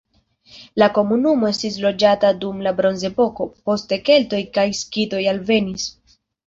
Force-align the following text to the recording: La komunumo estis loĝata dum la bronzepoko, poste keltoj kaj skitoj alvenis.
La 0.83 0.87
komunumo 0.95 1.49
estis 1.49 1.77
loĝata 1.85 2.33
dum 2.45 2.65
la 2.69 2.73
bronzepoko, 2.81 3.49
poste 3.69 4.03
keltoj 4.11 4.45
kaj 4.59 4.69
skitoj 4.83 5.27
alvenis. 5.37 5.91